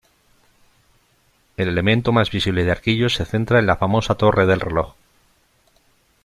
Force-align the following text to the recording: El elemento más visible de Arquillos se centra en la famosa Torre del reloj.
El 1.57 1.67
elemento 1.67 2.11
más 2.11 2.31
visible 2.31 2.63
de 2.63 2.71
Arquillos 2.71 3.13
se 3.13 3.23
centra 3.23 3.59
en 3.59 3.67
la 3.67 3.75
famosa 3.77 4.15
Torre 4.15 4.47
del 4.47 4.59
reloj. 4.59 4.95